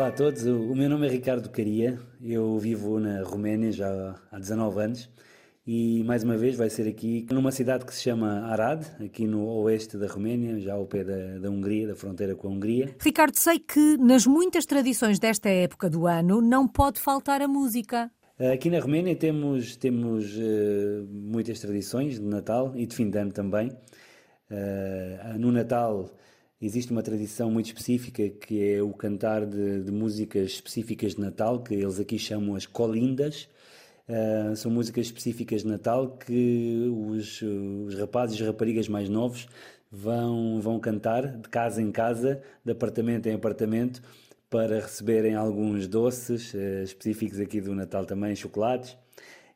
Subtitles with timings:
[0.00, 4.38] Olá a todos, o meu nome é Ricardo Caria, eu vivo na Roménia já há
[4.38, 5.10] 19 anos
[5.66, 9.44] e mais uma vez vai ser aqui numa cidade que se chama Arad, aqui no
[9.60, 12.96] oeste da Roménia, já ao pé da, da Hungria, da fronteira com a Hungria.
[12.98, 18.10] Ricardo, sei que nas muitas tradições desta época do ano não pode faltar a música.
[18.54, 23.32] Aqui na Roménia temos, temos uh, muitas tradições de Natal e de fim de ano
[23.32, 23.68] também.
[24.50, 26.08] Uh, no Natal
[26.60, 31.62] existe uma tradição muito específica que é o cantar de, de músicas específicas de Natal,
[31.62, 33.48] que eles aqui chamam as colindas.
[34.08, 39.48] Uh, são músicas específicas de Natal que os, os rapazes e raparigas mais novos
[39.90, 44.02] vão, vão cantar de casa em casa, de apartamento em apartamento,
[44.50, 48.96] para receberem alguns doces uh, específicos aqui do Natal também, chocolates.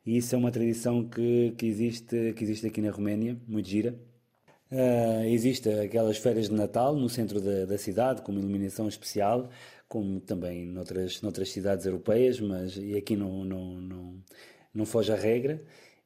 [0.05, 3.95] E isso é uma tradição que, que, existe, que existe aqui na Roménia, muito gira.
[4.71, 9.49] Uh, existe aquelas férias de Natal no centro da, da, cidade, com uma iluminação especial,
[9.87, 14.13] como também noutras, noutras cidades europeias, mas e aqui não, não, não,
[14.73, 15.61] não foge a regra.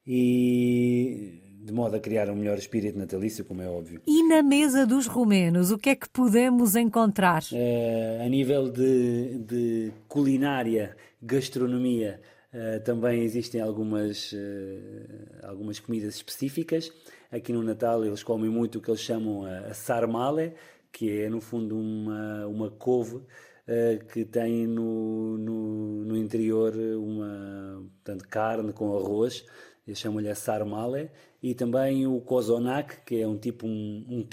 [0.06, 4.02] E de modo a criar um melhor espírito natalício, como é óbvio.
[4.08, 7.44] E na mesa dos romenos, o que é que podemos encontrar?
[7.52, 12.20] Uh, a nível de, de culinária, gastronomia,
[12.54, 16.92] uh, também existem algumas, uh, algumas comidas específicas.
[17.32, 20.54] Aqui no Natal eles comem muito o que eles chamam a, sarmale,
[20.92, 27.84] que é no fundo uma, uma couve uh, que tem no, no, no, interior uma
[28.04, 29.46] portanto, carne com arroz,
[29.88, 31.10] eles chamam-lhe a sarmale,
[31.42, 34.28] e também o kozonak, que é um tipo um, um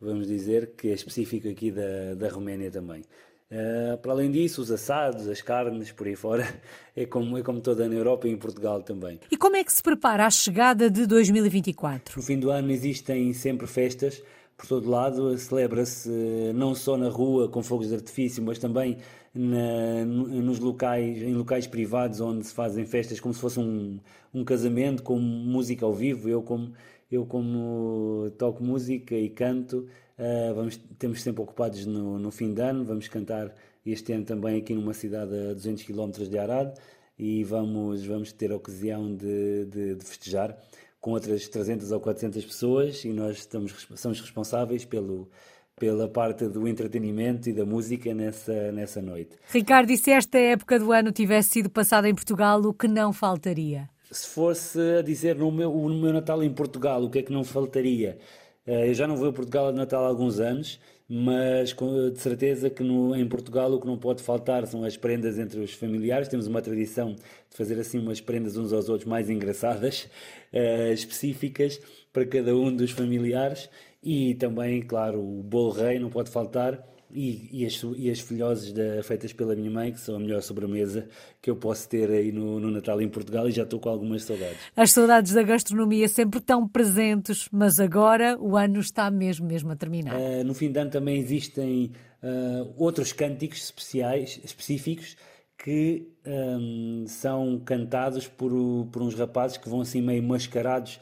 [0.00, 3.02] vamos dizer, que é específico aqui da, da Roménia também.
[3.50, 6.46] Uh, para além disso, os assados, as carnes, por aí fora,
[6.96, 9.20] é como, é como toda na Europa e em Portugal também.
[9.30, 12.14] E como é que se prepara a chegada de 2024?
[12.16, 14.22] No fim do ano existem sempre festas
[14.56, 18.96] por todo lado, celebra-se eh, não só na rua com fogos de artifício, mas também
[19.34, 24.00] na, nos locais, em locais privados onde se fazem festas como se fosse um,
[24.32, 26.28] um casamento com música ao vivo.
[26.28, 26.72] Eu como
[27.10, 29.86] eu como toco música e canto,
[30.18, 33.54] uh, vamos, temos sempre ocupados no, no, fim de ano, vamos cantar
[33.84, 36.74] este ano também aqui numa cidade a 200 km de Arad
[37.18, 40.56] e vamos, vamos ter a ocasião de, de, de, festejar
[41.00, 45.30] com outras 300 ou 400 pessoas e nós estamos, somos responsáveis pelo,
[45.76, 49.36] pela parte do entretenimento e da música nessa, nessa noite.
[49.48, 53.12] Ricardo, e se esta época do ano tivesse sido passada em Portugal, o que não
[53.12, 53.88] faltaria?
[54.10, 57.32] se fosse a dizer no meu, no meu Natal em Portugal, o que é que
[57.32, 58.18] não faltaria?
[58.66, 61.72] Eh, eu já não vou a Portugal de Natal há alguns anos, mas
[62.12, 65.60] de certeza que no, em Portugal o que não pode faltar são as prendas entre
[65.60, 66.28] os familiares.
[66.28, 67.14] Temos uma tradição
[67.56, 70.08] fazer assim umas prendas uns aos outros mais engraçadas,
[70.52, 71.80] uh, específicas
[72.12, 73.68] para cada um dos familiares.
[74.02, 78.72] E também, claro, o bolo rei não pode faltar e, e, as, e as filhoses
[78.72, 81.08] da, feitas pela minha mãe, que são a melhor sobremesa
[81.40, 84.22] que eu posso ter aí no, no Natal em Portugal e já estou com algumas
[84.24, 84.58] saudades.
[84.76, 89.76] As saudades da gastronomia sempre tão presentes, mas agora o ano está mesmo, mesmo a
[89.76, 90.14] terminar.
[90.14, 95.16] Uh, no fim de ano também existem uh, outros cânticos especiais, específicos
[95.56, 98.50] que um, são cantados por,
[98.92, 101.00] por uns rapazes que vão assim meio mascarados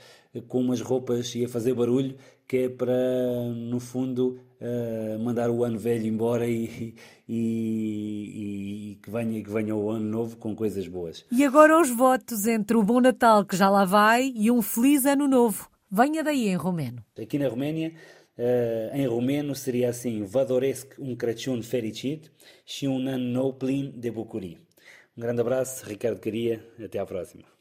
[0.49, 2.17] com umas roupas e a fazer barulho,
[2.47, 2.93] que é para,
[3.55, 6.95] no fundo, uh, mandar o ano velho embora e,
[7.29, 11.25] e, e, que, venha, que venha o ano novo com coisas boas.
[11.31, 15.07] E agora os votos entre o Bom Natal, que já lá vai, e um Feliz
[15.07, 15.69] Ano Novo.
[15.91, 17.05] Venha daí em romeno.
[17.21, 17.93] Aqui na Roménia,
[18.37, 22.33] uh, em romeno seria assim: Vadoresc un Crăciun fericit
[22.65, 24.63] și un an nou plin de bucurii.
[25.17, 27.54] Um grande abraço, Ricardo Caria, até à próxima.